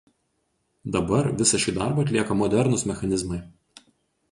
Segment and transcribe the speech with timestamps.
[0.95, 3.41] Dabar visą šį darbą atlieka modernūs mechanizmai